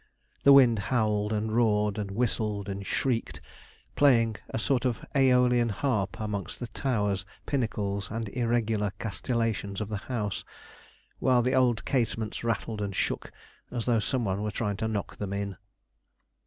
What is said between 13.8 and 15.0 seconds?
though some one were trying to